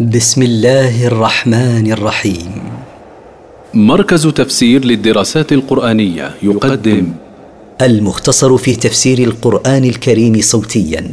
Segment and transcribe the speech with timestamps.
[0.00, 2.62] بسم الله الرحمن الرحيم.
[3.74, 7.12] مركز تفسير للدراسات القرآنية يقدم.
[7.82, 11.10] المختصر في تفسير القرآن الكريم صوتيا.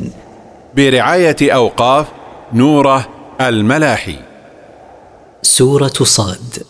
[0.75, 2.07] برعاية أوقاف
[2.53, 3.07] نوره
[3.41, 4.15] الملاحي.
[5.41, 6.63] سورة صاد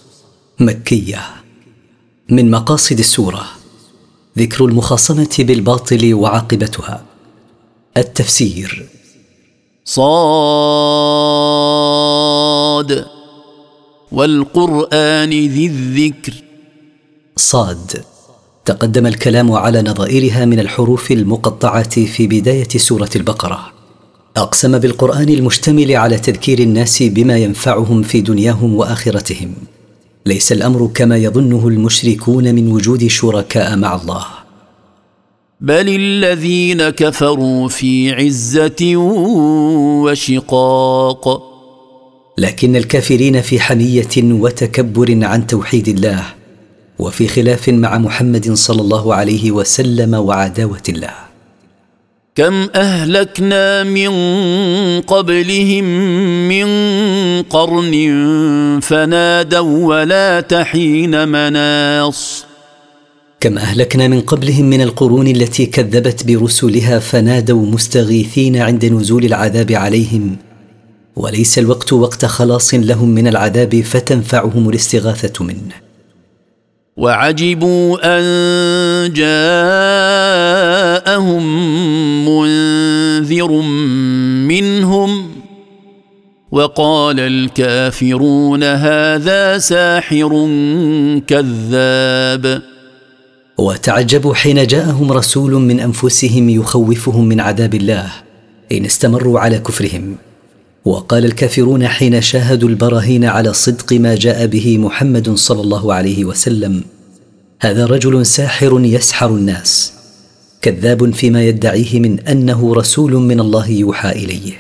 [0.60, 1.22] مكية.
[2.30, 3.46] من مقاصد السورة
[4.38, 7.04] ذكر المخاصمة بالباطل وعاقبتها.
[7.98, 8.86] التفسير
[9.86, 10.12] صاد.
[14.12, 16.34] والقرآن ذي الذكر.
[17.38, 18.04] صاد.
[18.66, 23.60] تقدم الكلام على نظائرها من الحروف المقطعة في بداية سورة البقرة.
[24.38, 29.54] أقسم بالقرآن المشتمل على تذكير الناس بما ينفعهم في دنياهم وآخرتهم.
[30.26, 34.41] ليس الأمر كما يظنه المشركون من وجود شركاء مع الله.
[35.62, 38.96] بل الذين كفروا في عزة
[40.06, 41.44] وشقاق.
[42.38, 46.24] لكن الكافرين في حمية وتكبر عن توحيد الله
[47.00, 51.14] وفي خلاف مع محمد صلى الله عليه وسلم وعداوة الله.
[52.36, 54.12] كم أهلكنا من
[55.02, 55.84] قبلهم
[56.48, 56.68] من
[57.44, 57.94] قرن
[58.82, 62.51] فنادوا ولا تحين مناص.
[63.42, 70.38] كم أهلكنا من قبلهم من القرون التي كذبت برسلها فنادوا مستغيثين عند نزول العذاب عليهم.
[71.16, 75.72] وليس الوقت وقت خلاص لهم من العذاب فتنفعهم الاستغاثة منه.
[76.98, 79.44] وعجبوا أن جاءهم
[82.30, 83.52] منذر
[84.48, 85.32] منهم
[86.52, 90.30] وقال الكافرون هذا ساحر
[91.28, 92.62] كذاب.
[93.62, 98.12] وتعجبوا حين جاءهم رسول من أنفسهم يخوفهم من عذاب الله
[98.72, 100.16] إن استمروا على كفرهم.
[100.86, 106.84] وقال الكافرون حين شاهدوا البراهين على صدق ما جاء به محمد صلى الله عليه وسلم
[107.62, 109.94] هذا رجل ساحر يسحر الناس
[110.62, 114.54] كذاب فيما يدعيه من أنه رسول من الله يوحى إليه.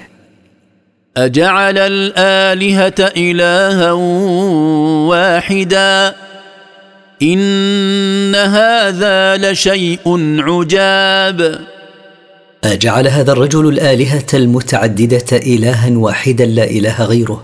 [1.18, 3.92] أجعل الآلهة إلها
[5.12, 6.16] واحدا.
[7.22, 10.00] إن هذا لشيء
[10.40, 11.60] عجاب.
[12.64, 17.44] أجعل هذا الرجل الآلهة المتعددة إلها واحدا لا إله غيره.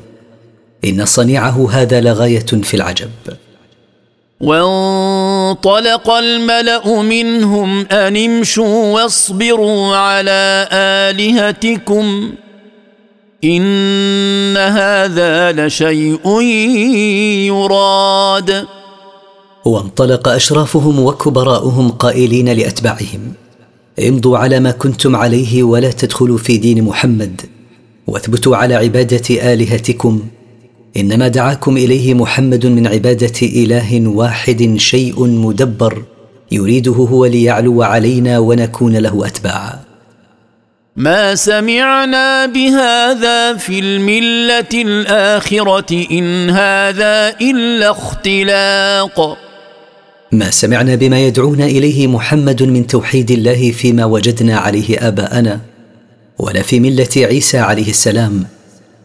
[0.86, 3.10] إن صنيعه هذا لغاية في العجب.
[4.42, 12.34] وانطلق الملأ منهم أن امشوا واصبروا على آلهتكم.
[13.44, 16.42] إن هذا لشيء
[17.48, 18.77] يراد.
[19.68, 23.34] وانطلق أشرافهم وكبراؤهم قائلين لأتباعهم
[24.08, 27.42] امضوا على ما كنتم عليه ولا تدخلوا في دين محمد
[28.08, 30.22] واثبتوا على عبادة آلهتكم
[30.98, 36.04] إنما دعاكم إليه محمد من عبادة إله واحد شيء مدبر
[36.52, 39.80] يريده هو ليعلو علينا ونكون له أتباعا.
[40.96, 49.47] ما سمعنا بهذا في الملة الآخرة إن هذا إلا اختلاق.
[50.32, 55.62] ما سمعنا بما يدعونا إليه محمد من توحيد الله فيما وجدنا عليه آباءنا
[56.40, 58.46] ولا في ملة عيسى عليه السلام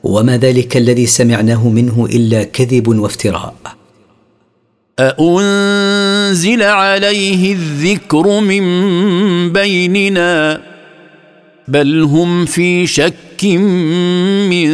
[0.03, 3.55] وما ذلك الذي سمعناه منه إلا كذب وافتراء.
[4.99, 8.65] أأنزل عليه الذكر من
[9.53, 10.63] بيننا
[11.69, 13.45] بل هم في شك
[14.51, 14.69] من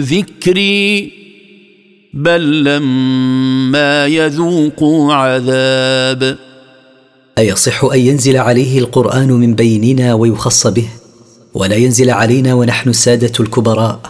[0.00, 1.23] ذكري.
[2.14, 6.38] بل لما يذوقوا عذاب.
[7.38, 10.88] أيصح أن ينزل عليه القرآن من بيننا ويخص به؟
[11.54, 14.00] ولا ينزل علينا ونحن السادة الكبراء.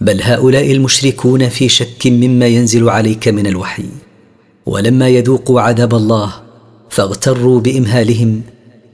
[0.00, 3.84] بل هؤلاء المشركون في شك مما ينزل عليك من الوحي.
[4.66, 6.32] ولما يذوقوا عذاب الله
[6.90, 8.42] فاغتروا بإمهالهم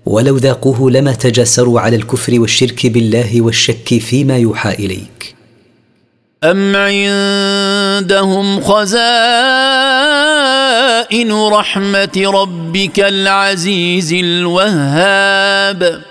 [0.06, 5.36] ولو ذاقوه لما تجاسروا على الكفر والشرك بالله والشك فيما يوحى إليك.
[6.44, 6.76] أم
[7.96, 8.92] عندهم خزائن
[11.32, 16.02] رحمة ربك العزيز الوهاب.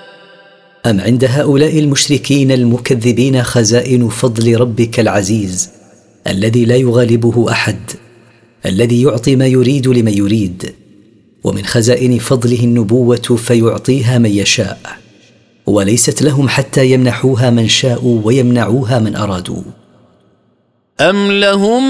[0.86, 5.70] أم عند هؤلاء المشركين المكذبين خزائن فضل ربك العزيز
[6.28, 7.80] الذي لا يغالبه أحد
[8.66, 10.74] الذي يعطي ما يريد لمن يريد
[11.44, 14.80] ومن خزائن فضله النبوة فيعطيها من يشاء
[15.66, 19.85] وليست لهم حتى يمنحوها من شاءوا ويمنعوها من أرادوا.
[21.02, 21.84] أم لهم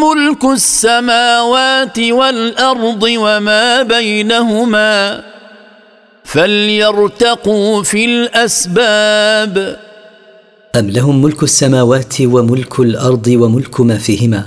[0.00, 5.24] ملك السماوات والأرض وما بينهما
[6.24, 9.76] فليرتقوا في الأسباب
[10.76, 14.46] ام لهم ملك السماوات وملك الأرض وملك ما فيهما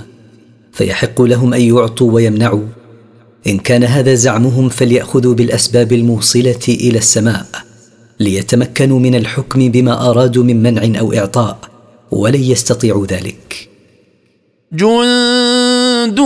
[0.72, 2.66] فيحق لهم ان يعطوا ويمنعوا
[3.46, 7.46] ان كان هذا زعمهم فلياخذوا بالاسباب الموصله إلى السماء
[8.20, 11.73] ليتمكنوا من الحكم بما ارادوا من منع أو اعطاء
[12.14, 13.68] ولن يستطيعوا ذلك.
[14.72, 16.20] جند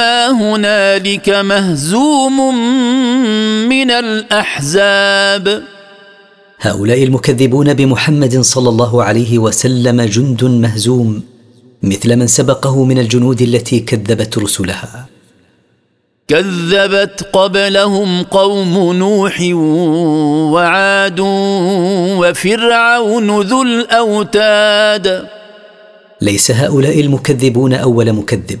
[0.00, 2.36] ما هنالك مهزوم
[3.68, 5.62] من الاحزاب.
[6.60, 11.22] هؤلاء المكذبون بمحمد صلى الله عليه وسلم جند مهزوم
[11.82, 15.17] مثل من سبقه من الجنود التي كذبت رسلها.
[16.28, 19.40] كذبت قبلهم قوم نوح
[20.52, 21.20] وعاد
[22.20, 25.28] وفرعون ذو الأوتاد.
[26.20, 28.60] ليس هؤلاء المكذبون أول مكذب.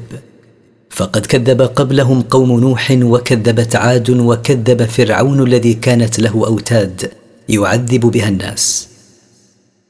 [0.90, 7.10] فقد كذب قبلهم قوم نوح وكذبت عاد وكذب فرعون الذي كانت له أوتاد
[7.48, 8.88] يعذب بها الناس.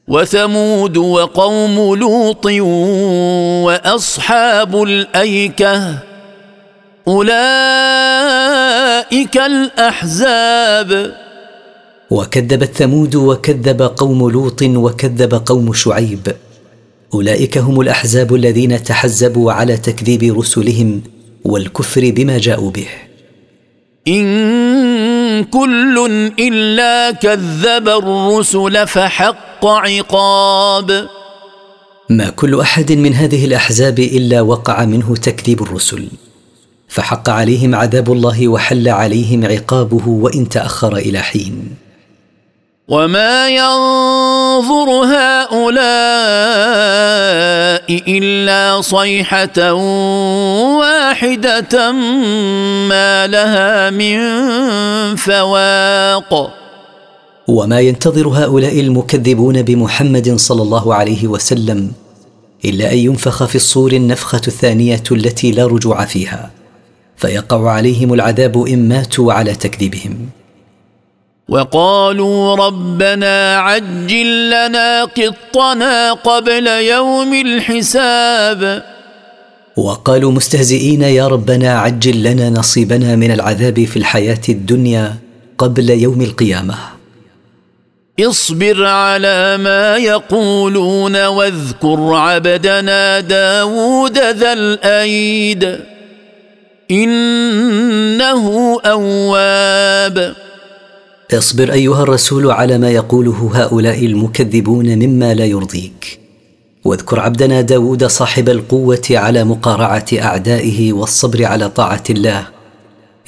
[0.07, 2.45] وثمود وقوم لوط
[3.65, 6.08] وأصحاب الأيكة
[7.09, 7.37] أولئك
[9.37, 11.15] الأحزاب.
[12.09, 16.35] وكذبت ثمود وكذب قوم لوط وكذب قوم شعيب.
[17.13, 21.01] أولئك هم الأحزاب الذين تحزبوا على تكذيب رسلهم
[21.43, 22.87] والكفر بما جاءوا به.
[24.07, 31.07] إن كل إلا كذب الرسل فحق عقاب.
[32.09, 36.07] ما كل أحد من هذه الأحزاب إلا وقع منه تكذيب الرسل.
[36.99, 41.75] فحق عليهم عذاب الله وحل عليهم عقابه وإن تأخر إلى حين.
[42.87, 45.79] وما ينظر هؤلاء
[48.07, 49.73] إلا صيحة
[50.83, 51.91] واحدة
[52.91, 54.19] ما لها من
[55.15, 56.53] فواق.
[57.47, 61.91] وما ينتظر هؤلاء المكذبون بمحمد صلى الله عليه وسلم
[62.65, 66.58] إلا أن ينفخ في الصور النفخة الثانية التي لا رجوع فيها.
[67.19, 70.29] فيقع عليهم العذاب إن ماتوا على تكذيبهم.
[71.49, 78.83] وقالوا ربنا عجل لنا قطنا قبل يوم الحساب.
[79.77, 85.15] وقالوا مستهزئين يا ربنا عجل لنا نصيبنا من العذاب في الحياة الدنيا
[85.57, 86.75] قبل يوم القيامة.
[88.19, 95.79] اصبر على ما يقولون واذكر عبدنا داود ذا الأيد.
[96.91, 100.35] إنه أواب.
[101.33, 106.19] اصبر أيها الرسول على ما يقوله هؤلاء المكذبون مما لا يرضيك.
[106.85, 112.47] واذكر عبدنا داود صاحب القوة على مقارعة أعدائه والصبر على طاعة الله.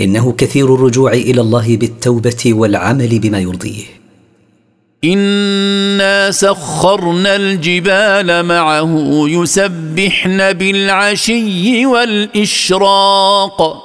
[0.01, 4.00] إنه كثير الرجوع إلى الله بالتوبة والعمل بما يرضيه.
[5.03, 13.83] انا سخرنا الجبال معه يسبحن بالعشي والاشراق.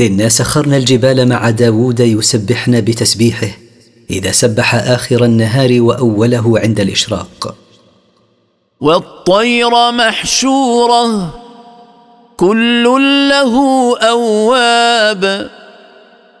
[0.00, 3.48] انا سخرنا الجبال مع داود يسبحن بتسبيحه.
[4.10, 7.54] اذا سبح اخر النهار واوله عند الاشراق.
[8.80, 11.34] والطير محشوره.
[12.36, 12.84] كل
[13.28, 13.54] له
[13.98, 15.61] اواب.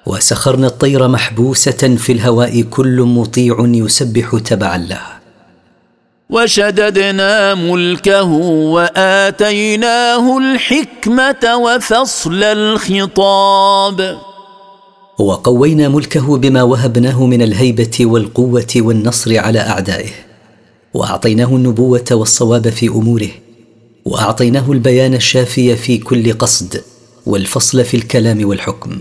[0.06, 5.22] وسخرنا الطير محبوسة في الهواء كل مطيع يسبح تبعا له
[6.32, 8.24] وشددنا ملكه
[8.74, 14.18] وآتيناه الحكمة وفصل الخطاب.
[15.18, 20.10] وقوينا ملكه بما وهبناه من الهيبة والقوة والنصر على أعدائه.
[20.94, 23.30] وأعطيناه النبوة والصواب في أموره.
[24.04, 26.82] وأعطيناه البيان الشافي في كل قصد.
[27.26, 29.00] والفصل في الكلام والحكم.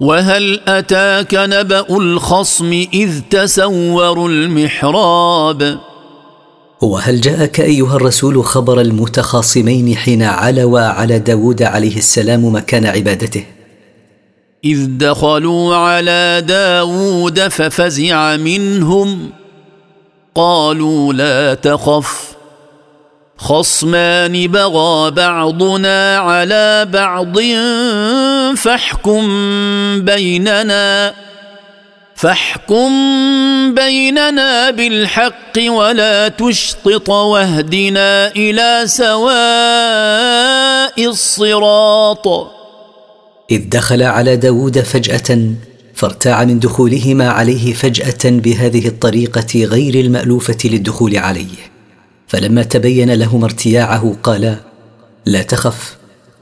[0.00, 5.78] وهل أتاك نبأ الخصم إذ تسوروا المحراب؟
[6.82, 13.44] وهل جاءك أيها الرسول خبر المتخاصمين حين علوا على داود عليه السلام مكان عبادته؟
[14.64, 19.30] إذ دخلوا على داود ففزع منهم.
[20.34, 22.36] قالوا لا تخف
[23.38, 27.38] خصمان بغى بعضنا على بعض.
[28.54, 29.24] فاحكم
[30.04, 31.14] بيننا
[32.16, 32.90] فاحكم
[33.74, 39.16] بيننا بالحق ولا تشطط واهدنا إلى سواء
[41.08, 42.26] الصراط.
[43.50, 45.38] إذ دخل على داود فجأة
[45.94, 51.56] فارتاع من دخولهما عليه فجأة بهذه الطريقة غير المألوفة للدخول عليه.
[52.28, 54.56] فلما تبين لهما ارتياعه قالا
[55.26, 55.96] لا تخف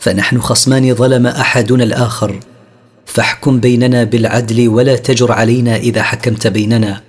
[0.04, 2.40] فنحن خصمان ظلم أحدنا الآخر.
[3.06, 7.00] فاحكم بيننا بالعدل ولا تجر علينا إذا حكمت بيننا.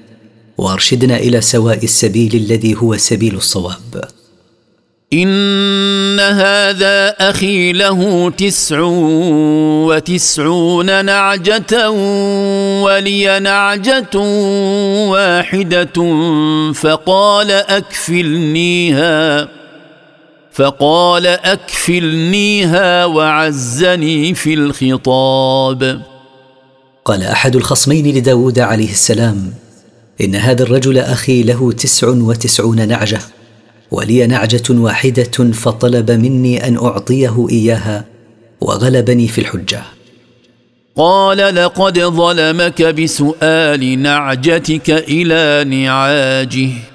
[0.57, 4.05] وأرشدنا إلى سواء السبيل الذي هو سبيل الصواب.
[5.13, 8.79] إن هذا أخي له تسع
[9.87, 11.89] وتسعون نعجة
[12.81, 14.19] ولي نعجة
[15.09, 15.93] واحدة
[16.73, 19.47] فقال أكفلنيها.
[20.55, 26.01] فقال أكفلنيها وعزني في الخطاب.
[27.05, 29.53] قال أحد الخصمين لداود عليه السلام
[30.21, 33.19] إن هذا الرجل أخي له تسع وتسعون نعجة
[33.91, 38.05] ولي نعجة واحدة فطلب مني أن أعطيه إياها
[38.61, 39.81] وغلبني في الحجة.
[40.95, 46.94] قال لقد ظلمك بسؤال نعجتك إلى نعاجه.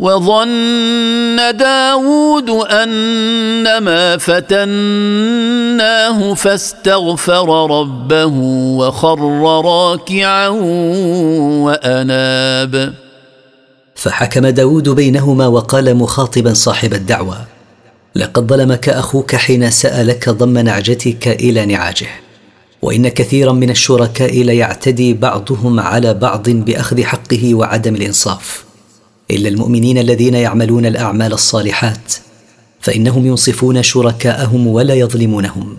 [0.00, 5.54] وظن داود أنما فتناه
[6.34, 8.32] فاستغفر ربه
[8.76, 9.20] وخر
[9.64, 10.48] راكعا
[11.64, 12.94] وأناب.
[13.94, 17.36] فحكم داود بينهما وقال مخاطبا صاحب الدعوة
[18.14, 22.08] لقد ظلمك أخوك حين سألك ضم نعجتك إلى نعاجه
[22.82, 28.64] وإن كثيرا من الشركاء ليعتدي بعضهم على بعض بأخذ حقه وعدم الإنصاف.
[29.32, 32.14] إلا المؤمنين الذين يعملون الأعمال الصالحات
[32.80, 35.78] فإنهم ينصفون شركاءهم ولا يظلمونهم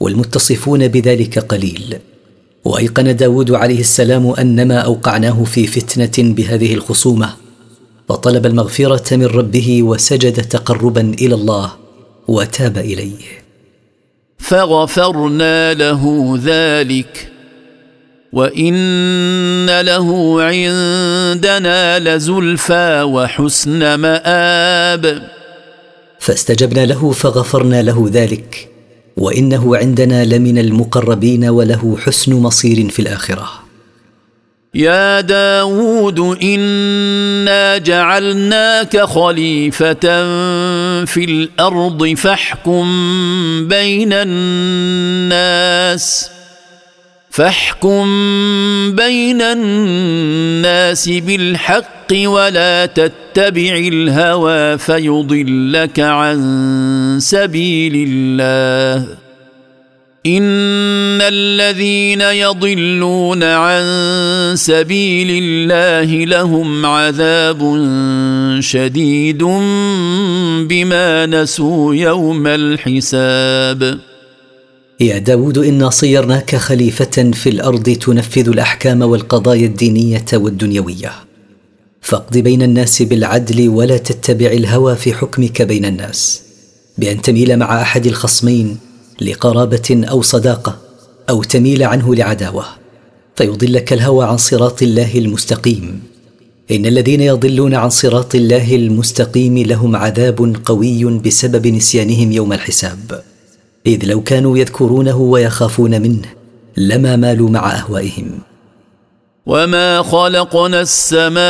[0.00, 1.98] والمتصفون بذلك قليل.
[2.64, 7.34] وأيقن داود عليه السلام أنما أوقعناه في فتنة بهذه الخصومة
[8.08, 11.72] فطلب المغفرة من ربه وسجد تقربا إلى الله
[12.28, 13.24] وتاب إليه.
[14.38, 17.32] فغفرنا له ذلك.
[18.32, 25.28] وان له عندنا لزلفى وحسن ماب.
[26.20, 28.68] فاستجبنا له فغفرنا له ذلك
[29.16, 33.50] وإنه عندنا لمن المقربين وله حسن مصير في الآخرة.
[34.74, 39.94] يا داود انا جعلناك خليفه
[41.04, 42.84] في الأرض فاحكم
[43.68, 45.60] بين الناس.
[47.40, 48.06] فاحكم
[48.92, 56.38] بين الناس بالحق ولا تتبع الهوى فيضلك عن
[57.20, 59.06] سبيل الله.
[60.26, 63.82] إن الذين يضلون عن
[64.54, 67.60] سبيل الله لهم عذاب
[68.60, 69.42] شديد
[70.68, 74.09] بما نسوا يوم الحساب.
[75.00, 81.12] يا داود إنا صيرناك خليفة في الأرض تنفذ الأحكام والقضايا الدينية والدنيوية.
[82.00, 86.42] فاقض بين الناس بالعدل ولا تتبع الهوى في حكمك بين الناس.
[86.98, 88.78] بأن تميل مع أحد الخصمين
[89.20, 90.78] لقرابة أو صداقة
[91.30, 92.64] أو تميل عنه لعداوة.
[93.36, 96.00] فيضلك الهوى عن صراط الله المستقيم.
[96.70, 103.22] إن الذين يضلون عن صراط الله المستقيم لهم عذاب قوي بسبب نسيانهم يوم الحساب.
[103.86, 106.22] إذ لو كانوا يذكرونه ويخافون منه
[106.76, 108.38] لما مالوا مع أهوائهم.
[109.46, 111.40] وما خلقنا السماء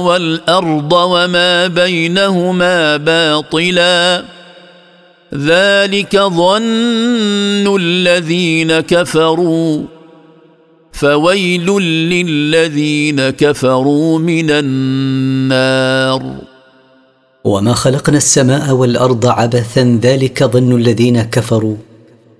[0.00, 4.24] والارض وما بينهما باطلا.
[5.34, 9.82] ذلك ظن الذين كفروا.
[10.92, 11.66] فويل
[12.10, 16.22] للذين كفروا من النار.
[17.48, 21.76] وما خلقنا السماء والأرض عبثا ذلك ظن الذين كفروا.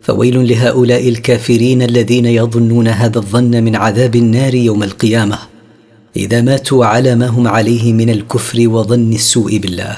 [0.03, 5.39] فويل لهؤلاء الكافرين الذين يظنون هذا الظن من عذاب النار يوم القيامة.
[6.17, 9.97] إذا ماتوا على ما هم عليه من الكفر وظن السوء بالله.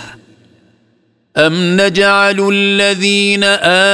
[1.37, 3.45] أم نجعل الذين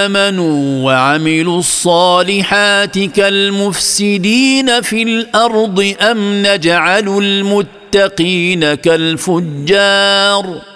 [0.05, 10.47] آمنوا وعملوا الصالحات كالمفسدين في الأرض أم نجعل المتقين كالفجار؟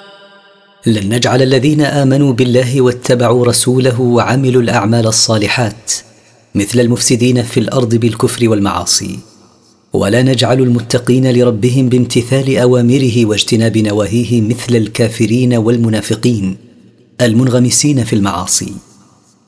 [0.87, 5.93] لن نجعل الذين آمنوا بالله واتبعوا رسوله وعملوا الأعمال الصالحات
[6.55, 9.19] مثل المفسدين في الأرض بالكفر والمعاصي.
[9.93, 16.57] ولا نجعل المتقين لربهم بامتثال أوامره واجتناب نواهيه مثل الكافرين والمنافقين
[17.21, 18.73] المنغمسين في المعاصي.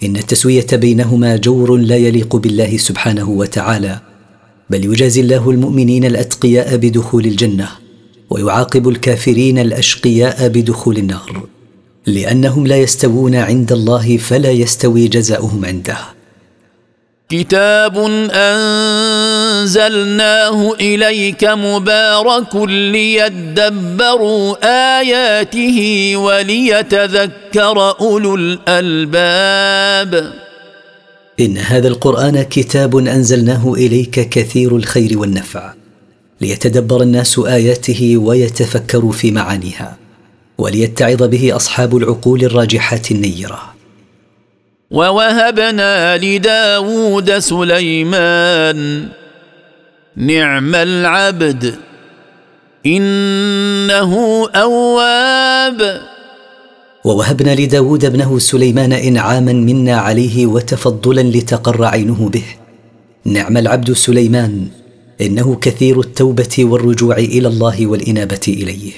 [0.03, 4.01] إن التسوية بينهما جور لا يليق بالله سبحانه وتعالى
[4.71, 7.82] بل يجازي الله المؤمنين الأتقياء بدخول الجنة.
[8.33, 11.43] ويعاقب الكافرين الأشقياء بدخول النار
[12.07, 15.97] لأنهم لا يستوون عند الله فلا يستوي جزاؤهم عنده.
[17.29, 17.99] كتاب
[19.53, 22.55] أنزلناه إليك مبارك
[22.95, 24.57] ليدبروا
[25.01, 30.33] آياته وليتذكر أولو الألباب.
[31.41, 35.82] إن هذا القرآن كتاب أنزلناه إليك كثير الخير والنفع.
[36.43, 39.97] ليتدبر الناس آياته ويتفكروا في معانيها
[40.59, 43.75] وليتعظ به أصحاب العقول الراجحه النيرة.
[44.91, 49.09] ووهبنا لداود سليمان
[50.17, 51.75] نعم العبد
[52.87, 54.13] إنه
[54.55, 56.03] أواب.
[57.05, 62.45] ووهبنا لداود ابنه سليمان إنعاما منا عليه وتفضلا لتقر عينه به.
[63.25, 64.69] نعم العبد سليمان
[65.23, 68.93] إنه كثير التوبة والرجوع إلى الله والإنابة إليه.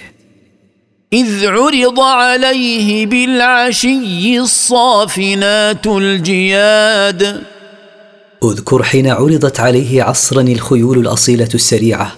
[1.13, 7.43] إذ عرض عليه بالعشي الصافنات الجياد.
[8.45, 12.13] أذكر حين عرضت عليه عصرا الخيول الأصيلة السريعة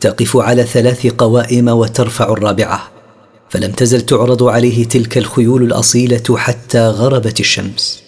[0.00, 2.90] تقف على ثلاث قوائم وترفع الرابعة
[3.50, 8.02] فلم تزل تعرض عليه تلك الخيول الأصيلة حتى غربت الشمس.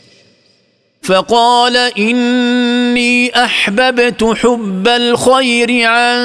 [1.03, 6.19] فقال إني أحببت حب الخير عن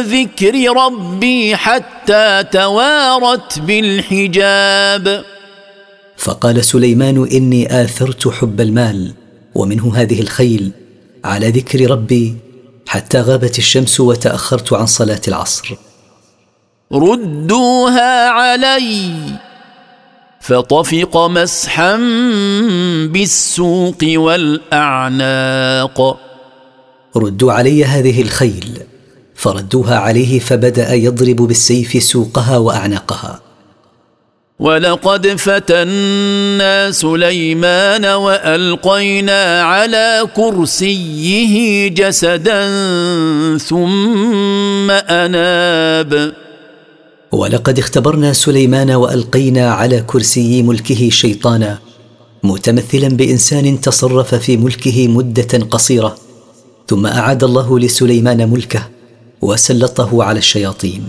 [0.00, 5.24] ذكر ربي حتى توارت بالحجاب.
[6.16, 9.14] فقال سليمان إني آثرت حب المال
[9.54, 10.70] ومنه هذه الخيل
[11.24, 12.36] على ذكر ربي
[12.86, 15.74] حتى غابت الشمس وتأخرت عن صلاة العصر.
[16.92, 19.47] ردوها علي.
[20.40, 21.96] فطفق مسحا
[23.06, 25.98] بالسوق والأعناق.
[27.16, 28.78] ردوا علي هذه الخيل.
[29.34, 33.40] فردوها عليه فبدأ يضرب بالسيف سوقها وأعناقها.
[34.58, 42.68] ولقد فتنا سليمان وألقينا على كرسيه جسدا
[43.58, 46.47] ثم أناب.
[47.32, 51.78] ولقد اختبرنا سليمان وألقينا على كرسي ملكه شيطانا
[52.42, 56.16] متمثلا بإنسان تصرف في ملكه مدة قصيرة.
[56.88, 58.88] ثم أعاد الله لسليمان ملكه
[59.40, 61.04] وسلطه على الشياطين.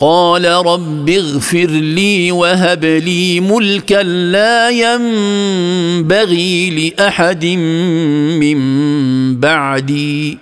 [0.00, 7.44] قال رب اغفر لي وهب لي ملكا لا ينبغي لأحد
[8.42, 8.60] من
[9.40, 10.38] بعدي.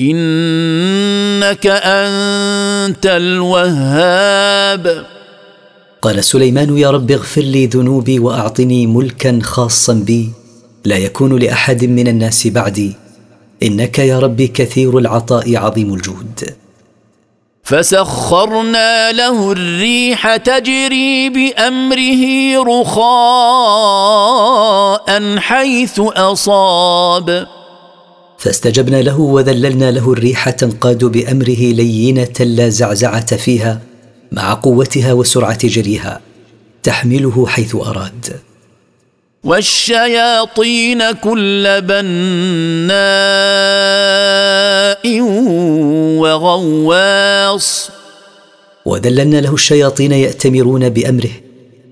[0.00, 5.06] إنك أنت الوهاب.
[6.02, 10.30] قال سليمان يا رب اغفر لي ذنوبي وأعطني ملكا خاصا بي.
[10.84, 12.94] لا يكون لأحد من الناس بعدي.
[13.62, 16.56] إنك يا رب كثير العطاء عظيم الجود.
[17.62, 22.22] فسخرنا له الريح تجري بأمره
[22.80, 24.06] رخاء
[25.38, 27.46] حيث أصاب.
[28.38, 33.80] فاستجبنا له وذللنا له الريح تنقاد بأمره لينة لا زعزعة فيها
[34.32, 36.20] مع قوتها وسرعة جريها
[36.82, 38.40] تحمله حيث أراد.
[39.44, 42.96] والشياطين كل بناء
[46.20, 47.90] وغواص.
[48.86, 51.30] وذللنا له الشياطين يأتمرون بأمره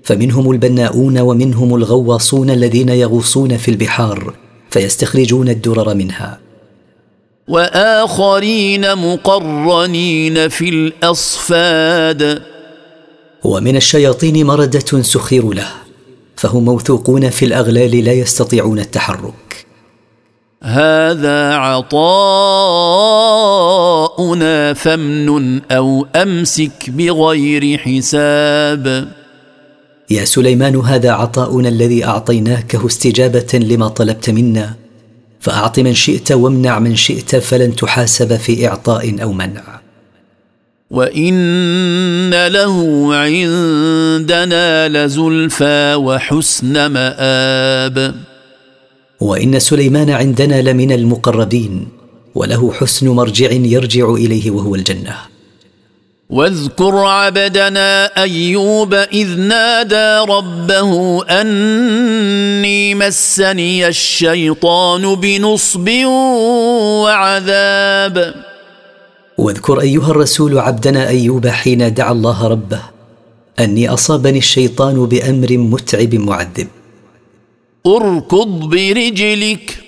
[0.03, 4.33] فمنهم البناؤون ومنهم الغواصون الذين يغوصون في البحار.
[4.75, 6.39] فيستخرجون الدرر منها.
[7.47, 12.41] وآخرين مقرنين في الأصفاد.
[13.43, 15.67] ومن الشياطين مردة سخر له
[16.35, 19.65] فهم موثوقون في الأغلال لا يستطيعون التحرك.
[20.63, 22.33] هذا عطاؤنا
[24.73, 29.07] فامنن أو أمسك بغير حساب.
[30.09, 34.75] يا سليمان هذا عطاؤنا الذي اعطيناكه استجابة لما طلبت منا.
[35.39, 39.81] فأعط من شئت وامنع من شئت فلن تحاسب في إعطاء أو منع.
[40.91, 48.15] وإن له عندنا لزلفى وحسن مآب.
[49.19, 51.87] وإن سليمان عندنا لمن المقربين
[52.35, 55.34] وله حسن مرجع يرجع إليه وهو الجنة.
[56.29, 65.89] واذكر عبدنا أيوب إذ نادى ربه أني مسني الشيطان بنصب
[67.03, 68.35] وعذاب.
[69.37, 72.81] واذكر أيها الرسول عبدنا أيوب حين دعا الله ربه
[73.59, 76.67] أني أصابني الشيطان بأمر متعب معذب.
[77.87, 79.84] اركض برجلك.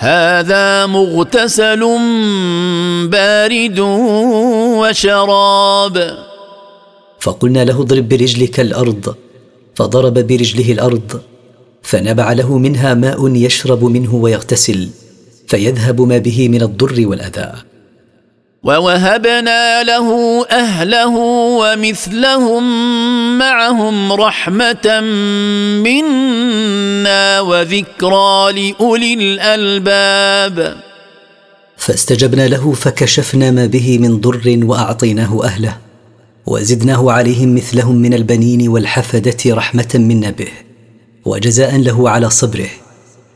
[0.00, 1.80] هذا مغتسل
[3.08, 3.78] بارد
[4.78, 6.18] وشراب.
[7.20, 9.14] فقلنا له اضرب برجلك الأرض.
[9.74, 11.20] فضرب برجله الأرض.
[11.82, 14.88] فنبع له منها ماء يشرب منه ويغتسل.
[15.46, 17.67] فيذهب ما به من الضر والأذى.
[18.62, 20.08] ووهبنا له
[20.50, 21.16] اهله
[21.60, 22.64] ومثلهم
[23.38, 25.00] معهم رحمه
[25.86, 30.76] منا وذكرى لاولي الالباب.
[31.76, 35.76] فاستجبنا له فكشفنا ما به من ضر وأعطيناه أهله
[36.46, 40.52] وزدناه عليهم مثلهم من البنين والحفدة رحمة منا به
[41.24, 42.68] وجزاء له على صبره.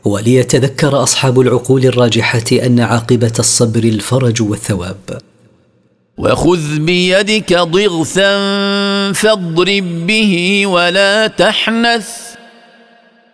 [0.05, 5.17] وليتذكر أصحاب العقول الراجحة أن عاقبة الصبر الفرج والثواب.
[6.17, 8.37] وخذ بيدك ضغثا
[9.11, 12.07] فاضرب به ولا تحنث.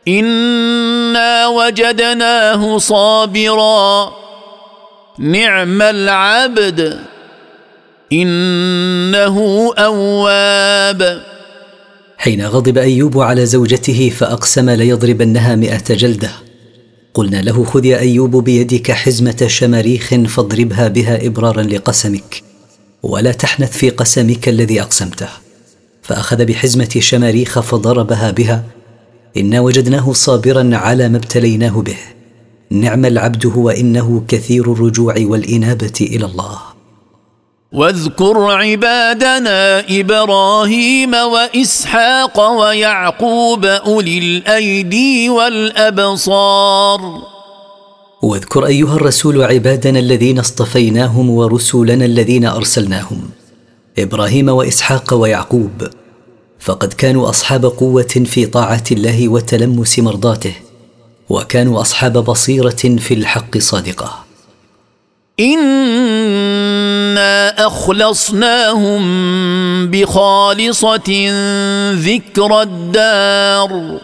[0.08, 4.12] إنا وجدناه صابرا.
[5.20, 7.00] نعم العبد.
[8.14, 11.24] إنه أواب.
[12.18, 16.49] حين غضب أيوب على زوجته فأقسم ليضربنها مائه جلدة.
[17.14, 22.44] قلنا له خذ يا أيوب بيدك حزمة شماريخ فاضربها بها إبرارا لقسمك
[23.04, 25.30] ولا تحنث في قسمك الذي أقسمته.
[26.02, 28.64] فأخذ بحزمة شماريخ فضربها بها
[29.38, 31.98] إنا وجدناه صابرا على ما ابتليناه به.
[32.70, 36.60] نعم العبد هو إنه كثير الرجوع والإنابة إلى الله.
[37.72, 47.02] واذكر عبادنا إبراهيم وإسحاق ويعقوب أولي الأيدي والأبصار.
[48.22, 53.30] واذكر أيها الرسول عبادنا الذين اصطفيناهم ورسلنا الذين أرسلناهم
[54.00, 55.88] إبراهيم وإسحاق ويعقوب.
[56.60, 60.54] فقد كانوا أصحاب قوة في طاعة الله وتلمس مرضاته
[61.30, 64.29] وكانوا أصحاب بصيرة في الحق صادقة.
[65.40, 67.30] انا
[67.68, 69.02] اخلصناهم
[69.92, 71.32] بخالصه
[71.94, 74.00] ذكر الدار.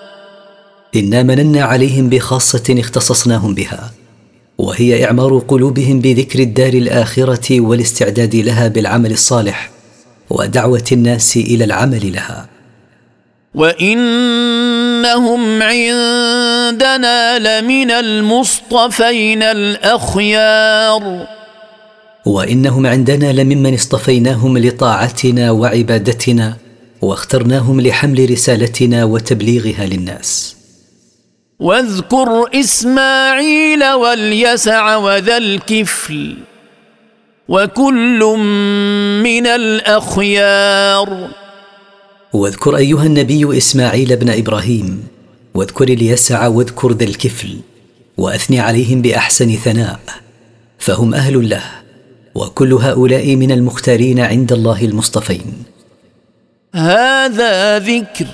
[0.95, 3.91] انا مننا عليهم بخاصه اختصصناهم بها
[4.57, 9.71] وهي إعمار قلوبهم بذكر الدار الآخرة والاستعداد لها بالعمل الصالح
[10.29, 12.54] ودعوة الناس إلى العمل لها.
[13.55, 21.27] وانهم عندنا لمن المصطفين الاخيار
[22.25, 26.57] وانهم عندنا لممن اصطفيناهم لطاعتنا وعبادتنا
[27.01, 30.55] واخترناهم لحمل رسالتنا وتبليغها للناس
[31.59, 36.37] واذكر اسماعيل واليسع وذا الكفل
[37.47, 38.19] وكل
[39.23, 41.29] من الاخيار
[42.35, 45.03] واذكر أيها النبي إسماعيل بن إبراهيم
[45.53, 47.57] واذكر اليسع واذكر ذا الكفل
[48.17, 49.99] وأثني عليهم بأحسن ثناء
[50.79, 51.63] فهم أهل له
[52.35, 55.63] وكل هؤلاء من المختارين عند الله المصطفين.
[56.75, 58.27] هذا ذكر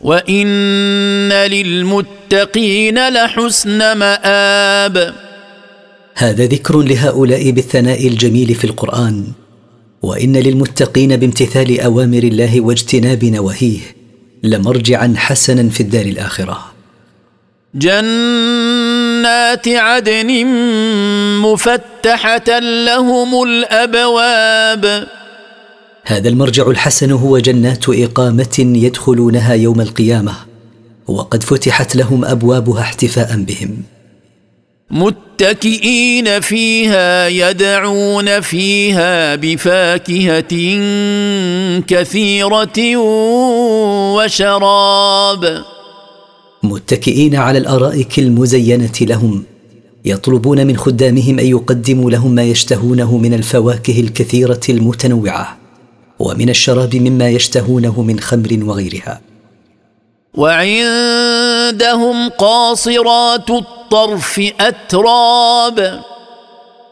[0.00, 5.14] وإن للمتقين لحسن مآب.
[6.16, 9.24] هذا ذكر لهؤلاء بالثناء الجميل في القرآن
[10.02, 13.80] وإن للمتقين بامتثال أوامر الله واجتناب نواهيه
[14.42, 16.72] لمرجعا حسنا في الدار الآخرة.
[17.74, 20.46] جنات عدن
[21.42, 25.06] مفتحة لهم الأبواب.
[26.06, 30.32] هذا المرجع الحسن هو جنات إقامة يدخلونها يوم القيامة
[31.06, 33.82] وقد فتحت لهم أبوابها احتفاء بهم.
[34.90, 40.54] متكئين فيها يدعون فيها بفاكهة
[41.80, 42.96] كثيرة
[44.16, 45.64] وشراب.
[46.62, 49.44] متكئين على الأرائك المزينة لهم
[50.04, 55.56] يطلبون من خدامهم أن يقدموا لهم ما يشتهونه من الفواكه الكثيرة المتنوعة
[56.18, 59.20] ومن الشراب مما يشتهونه من خمر وغيرها.
[60.36, 66.00] وعندهم قاصرات الطرف أتراب.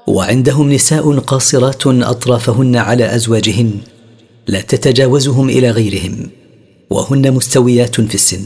[0.07, 3.73] وعندهم نساء قاصرات أطرافهن على أزواجهن
[4.47, 6.31] لا تتجاوزهم إلى غيرهم
[6.91, 8.45] وهن مستويات في السن.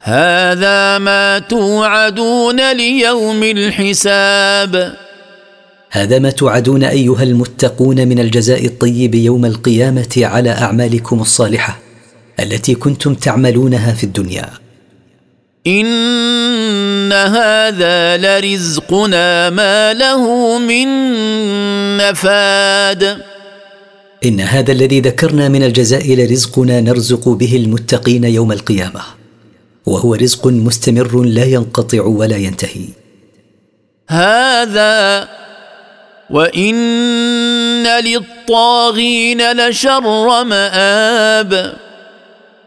[0.00, 4.94] هذا ما توعدون ليوم الحساب.
[5.90, 11.83] هذا ما توعدون أيها المتقون من الجزاء الطيب يوم القيامة على أعمالكم الصالحة.
[12.40, 14.50] التي كنتم تعملونها في الدنيا.
[15.66, 20.88] إن هذا لرزقنا ما له من
[21.96, 23.18] نفاد.
[24.24, 29.00] إن هذا الذي ذكرنا من الجزاء لرزقنا نرزق به المتقين يوم القيامة.
[29.86, 32.86] وهو رزق مستمر لا ينقطع ولا ينتهي.
[34.08, 35.28] هذا
[36.30, 41.83] وإن للطاغين لشر مآب.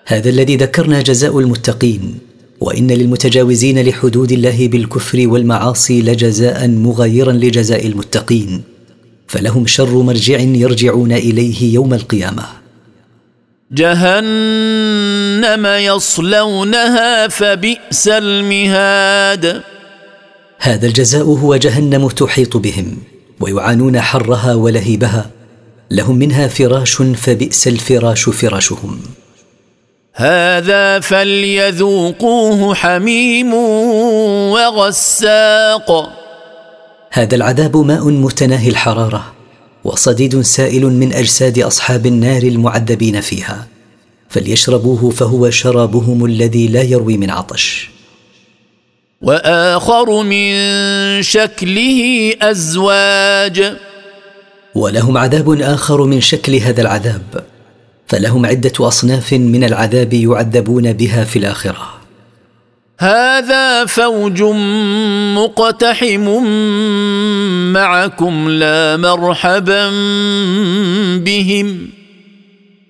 [0.10, 2.20] هذا الذي ذكرنا جزاء المتقين
[2.60, 8.64] وإن للمتجاوزين لحدود الله بالكفر والمعاصي لجزاء مغايرا لجزاء المتقين
[9.28, 12.44] فلهم شر مرجع يرجعون إليه يوم القيامة.
[13.72, 19.62] جهنم يصلونها فبئس المهاد.
[20.60, 22.98] هذا الجزاء هو جهنم تحيط بهم
[23.40, 25.30] ويعانون حرها ولهيبها
[25.92, 29.00] لهم منها فراش فبئس الفراش فراشهم.
[30.20, 33.54] هذا فليذوقوه حميم
[34.54, 36.14] وغساق.
[37.12, 39.34] هذا العذاب ماء متناهي الحرارة
[39.84, 43.68] وصديد سائل من أجساد أصحاب النار المعذبين فيها.
[44.30, 47.90] فليشربوه فهو شرابهم الذي لا يروي من عطش.
[49.22, 50.54] وآخر من
[51.22, 53.74] شكله أزواج.
[54.76, 57.44] ولهم عذاب آخر من شكل هذا العذاب.
[58.08, 61.94] فلهم عدة أصناف من العذاب يعذبون بها في الآخرة.
[63.00, 64.44] هذا فوج
[65.36, 66.44] مقتحم
[67.74, 69.90] معكم لا مرحبا
[71.18, 71.90] بهم.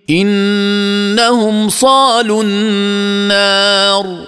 [0.10, 4.26] إنهم صالوا النار.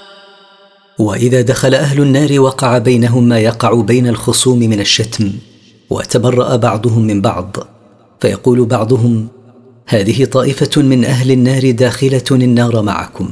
[0.99, 5.31] وإذا دخل أهل النار وقع بينهم ما يقع بين الخصوم من الشتم
[5.89, 7.57] وتبرأ بعضهم من بعض
[8.21, 9.27] فيقول بعضهم
[9.91, 13.29] هذه طائفة من أهل النار داخلة النار معكم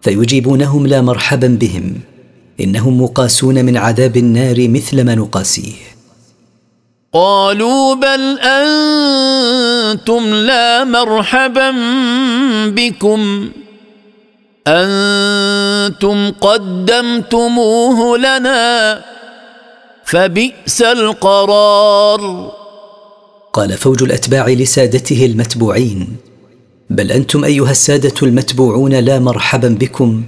[0.00, 1.94] فيجيبونهم لا مرحبا بهم
[2.60, 5.72] إنهم مقاسون من عذاب النار مثل ما نقاسيه.
[7.12, 11.70] قالوا بل أنتم لا مرحبا
[12.66, 13.50] بكم
[14.66, 19.00] أنتم قدمتموه لنا
[20.04, 22.52] فبئس القرار.
[23.52, 26.16] قال فوج الأتباع لسادته المتبوعين.
[26.90, 30.22] بل أنتم أيها السادة المتبوعون لا مرحبا بكم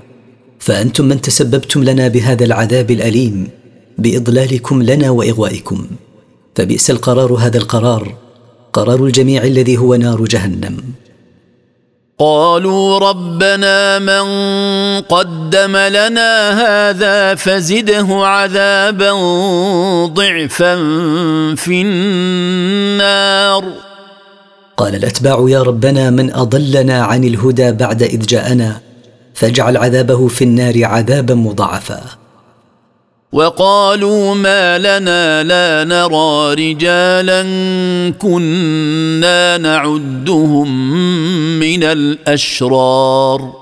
[0.59, 3.49] فأنتم من تسببتم لنا بهذا العذاب الأليم
[3.99, 5.87] بإضلالكم لنا وإغوائكم.
[6.55, 8.15] فبئس القرار هذا القرار
[8.73, 10.77] قرار الجميع الذي هو نار جهنم.
[12.19, 14.27] قالوا ربنا من
[15.01, 19.13] قدم لنا هذا فزده عذابا
[20.07, 20.75] ضعفا
[21.55, 23.65] في النار.
[24.77, 28.81] قال الأتباع يا ربنا من أضلنا عن الهدى بعد إذ جاءنا
[29.35, 32.01] فاجعل عذابه في النار عذابا مضاعفا.
[33.35, 37.43] وقالوا ما لنا لا نرى رجالا
[38.19, 40.69] كنا نعدهم
[41.59, 43.53] من الأشرار.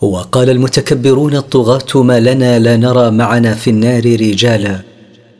[0.00, 4.80] وقال المتكبرون الطغاة ما لنا لا نرى معنا في النار رجالا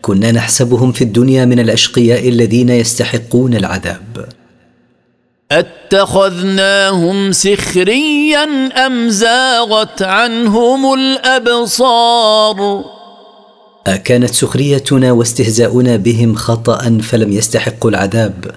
[0.03, 4.29] كنا نحسبهم في الدنيا من الأشقياء الذين يستحقون العذاب.
[5.53, 8.45] أتخذناهم سخريا
[8.87, 12.85] أم زاغت عنهم الأبصار؟
[13.87, 18.55] أكانت سخريتنا واستهزاؤنا بهم خطأ فلم يستحقوا العذاب؟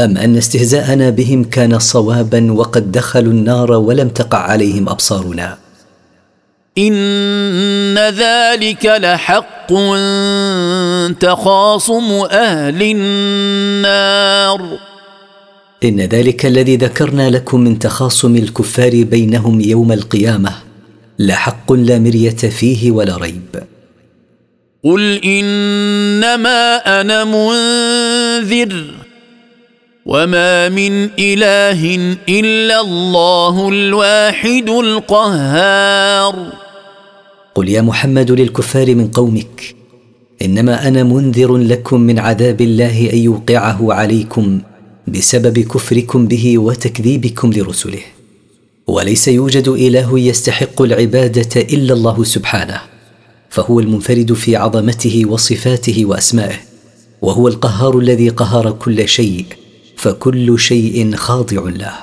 [0.00, 5.58] أم أن استهزاءنا بهم كان صوابا وقد دخلوا النار ولم تقع عليهم أبصارنا؟
[6.78, 9.72] إن ذلك لحق
[11.20, 14.78] تخاصم أهل النار.
[15.84, 20.52] إن ذلك الذي ذكرنا لكم من تخاصم الكفار بينهم يوم القيامة
[21.18, 23.71] لحق لا مرية فيه ولا ريب.
[24.84, 28.84] قل انما أنا منذر
[30.06, 36.52] وما من اله الا الله الواحد القهار.
[37.54, 39.74] قل يا محمد للكفار من قومك
[40.42, 44.60] انما أنا منذر لكم من عذاب الله ان يوقعه عليكم
[45.08, 48.02] بسبب كفركم به وتكذيبكم لرسله.
[48.86, 52.91] وليس يوجد اله يستحق العباده الا الله سبحانه.
[53.52, 56.60] فهو المنفرد في عظمته وصفاته وأسمائه
[57.22, 59.44] وهو القهار الذي قهر كل شيء
[59.96, 61.94] فكل شيء خاضع له.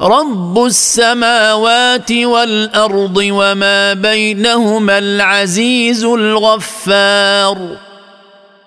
[0.00, 7.76] رب السماوات والأرض وما بينهما العزيز الغفار.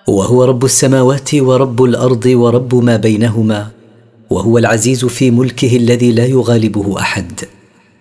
[0.07, 3.67] وهو رب السماوات ورب الأرض ورب ما بينهما
[4.29, 7.31] وهو العزيز في ملكه الذي لا يغالبه أحد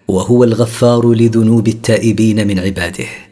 [0.09, 3.30] وهو الغفار لذنوب التائبين من عباده.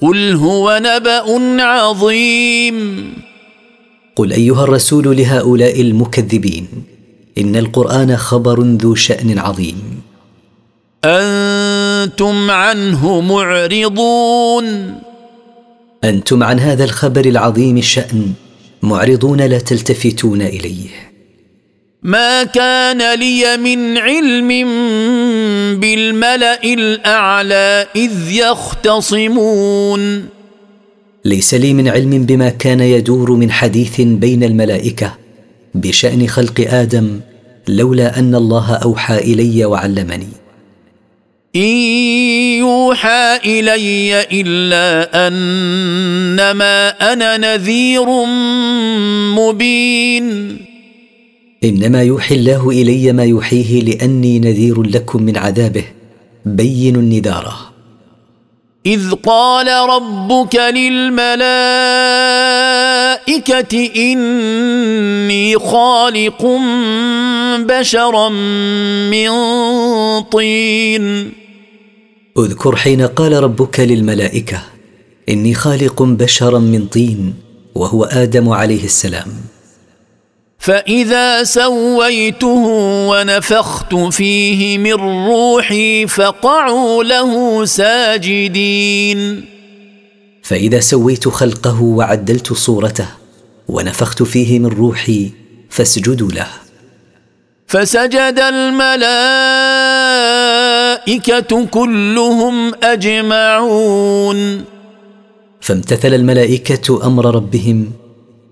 [0.00, 3.12] قل هو نبأ عظيم.
[4.16, 6.68] قل أيها الرسول لهؤلاء المكذبين
[7.38, 10.00] إن القرآن خبر ذو شأن عظيم.
[11.04, 14.94] أنتم عنه معرضون.
[16.04, 18.32] أنتم عن هذا الخبر العظيم الشان
[18.82, 21.13] معرضون لا تلتفتون إليه.
[22.04, 24.48] ما كان لي من علم
[25.80, 30.28] بالملأ الأعلى إذ يختصمون.
[31.24, 35.14] ليس لي من علم بما كان يدور من حديث بين الملائكة
[35.74, 37.20] بشأن خلق آدم
[37.68, 40.28] لولا أن الله أوحى إلي وعلمني.
[41.56, 41.76] إن
[42.58, 48.24] يوحى إلي إلا أنما أنا نذير
[49.36, 50.73] مبين.
[51.64, 55.84] إنما يوحي الله إلي ما يوحيه لأني نذير لكم من عذابه.
[56.46, 57.56] بين النذاره
[58.86, 61.44] إذ قال ربك للملائكة
[63.96, 66.46] إني خالق
[67.58, 68.28] بشرا
[69.08, 69.30] من
[70.22, 71.32] طين.
[72.38, 74.62] اذكر حين قال ربك للملائكة
[75.28, 77.34] إني خالق بشرا من طين
[77.74, 79.53] وهو آدم عليه السلام.
[80.64, 82.64] فإذا سويته
[83.08, 84.92] ونفخت فيه من
[85.26, 89.44] روحي فقعوا له ساجدين.
[90.42, 93.08] فإذا سويت خلقه وعدلت صورته
[93.68, 95.30] ونفخت فيه من روحي
[95.70, 96.48] فاسجدوا له.
[97.66, 99.14] فسجد الملائكة
[101.66, 104.64] كلهم أجمعون.
[105.60, 108.03] فامتثل الملائكة أمر ربهم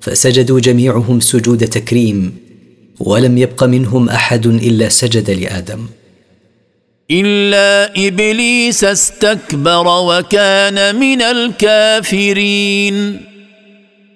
[0.03, 2.37] فسجدوا جميعهم سجود تكريم
[3.01, 5.87] ولم يبق منهم أحد إلا سجد لآدم.
[7.11, 13.21] إلا إبليس استكبر وكان من الكافرين.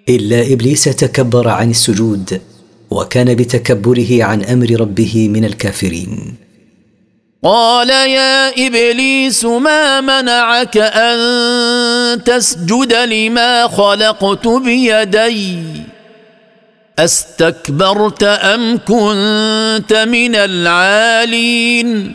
[0.09, 2.40] إلا إبليس تكبر عن السجود
[2.90, 6.45] وكان بتكبره عن أمر ربه من الكافرين.
[7.42, 15.59] قال يا إبليس ما منعك أن تسجد لما خلقت بيدي؟
[16.99, 22.12] أستكبرت أم كنت من العالين؟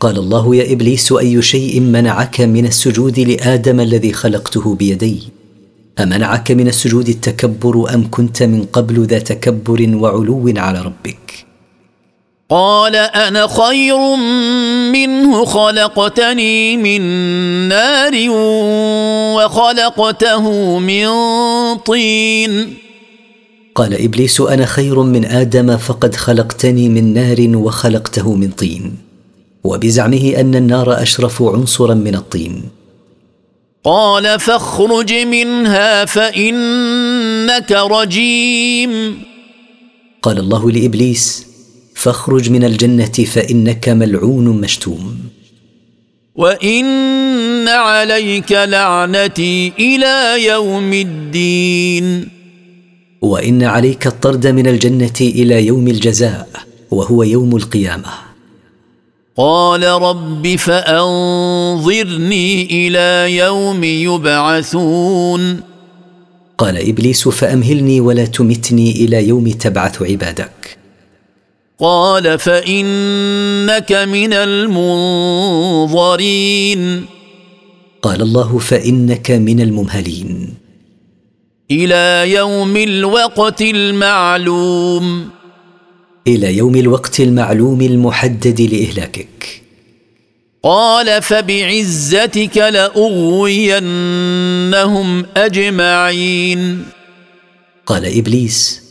[0.00, 5.22] قال الله يا إبليس أي شيء منعك من السجود لآدم الذي خلقته بيدي؟
[6.00, 11.45] أمنعك من السجود التكبر أم كنت من قبل ذا تكبر وعلو على ربك؟
[12.50, 14.16] قال أنا خير
[14.92, 17.02] منه خلقتني من
[17.68, 18.12] نار
[19.36, 21.08] وخلقته من
[21.76, 22.74] طين.
[23.74, 28.96] قال إبليس أنا خير من آدم فقد خلقتني من نار وخلقته من طين.
[29.64, 32.62] وبزعمه أن النار أشرف عنصرا من الطين.
[33.84, 39.22] قال فاخرج منها فإنك رجيم.
[40.22, 41.46] قال الله لإبليس
[41.96, 45.18] فاخرج من الجنة فإنك ملعون مشتوم.
[46.34, 52.28] وإن عليك لعنتي إلى يوم الدين.
[53.22, 56.48] وإن عليك الطرد من الجنة إلى يوم الجزاء
[56.90, 58.10] وهو يوم القيامة.
[59.36, 62.06] قال رب فأنظرني
[62.86, 65.60] إلى يوم يبعثون.
[66.58, 70.85] قال إبليس فأمهلني ولا تمتني إلى يوم تبعث عبادك.
[71.80, 74.80] قال فإنك من المنظرين.
[78.02, 80.54] قال الله فإنك من الممهلين.
[81.70, 85.28] إلى يوم الوقت المعلوم.
[86.26, 89.62] إلى يوم الوقت المعلوم المحدد لإهلاكك.
[90.62, 93.86] قال فبعزتك لأغوينهم
[95.36, 96.84] أجمعين.
[97.86, 98.85] قال إبليس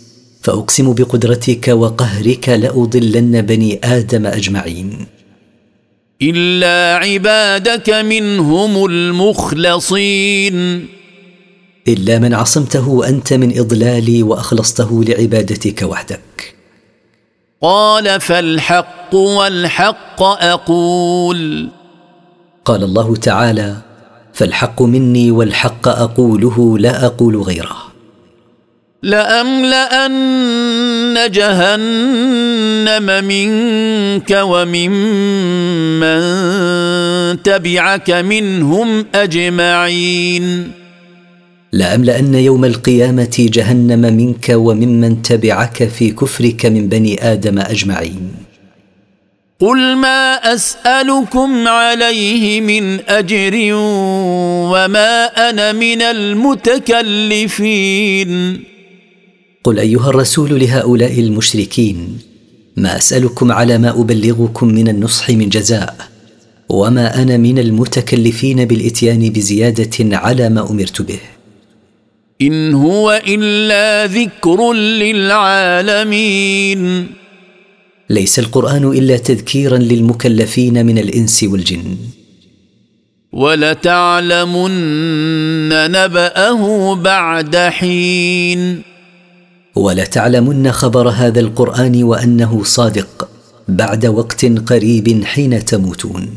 [0.46, 5.06] فأقسم بقدرتك وقهرك لأضلن بني آدم أجمعين.
[6.22, 10.88] إلا عبادك منهم المخلصين.
[11.88, 16.56] إلا من عصمته أنت من إضلالي وأخلصته لعبادتك وحدك.
[17.62, 21.70] قال فالحق والحق أقول.
[22.66, 23.76] قال الله تعالى
[24.34, 27.85] فالحق مني والحق أقوله لا أقول غيره.
[29.06, 30.18] لأملأن
[31.32, 34.90] جهنم منك وممن
[36.00, 40.72] من تبعك منهم أجمعين.
[41.72, 48.32] لأملأن يوم القيامة جهنم منك وممن تبعك في كفرك من بني آدم أجمعين.
[49.60, 53.70] قل ما أسألكم عليه من أجر
[54.74, 57.36] وما أنا من المتكلفين.
[59.66, 62.18] قل أيها الرسول لهؤلاء المشركين
[62.76, 65.96] ما أسألكم على ما أبلغكم من النصح من جزاء
[66.70, 71.20] وما أنا من المتكلفين بالإتيان بزيادة على ما أمرت به.
[72.42, 76.28] إن هو إلا ذكر للعالمين.
[78.10, 81.98] ليس القرآن إلا تذكيرا للمكلفين من الإنس والجن.
[83.32, 84.72] ولتعلمن
[85.70, 88.95] نبأه بعد حين.
[89.76, 93.28] ولتعلمن خبر هذا القرآن وأنه صادق
[93.68, 96.30] بعد وقت قريب حين تموتون.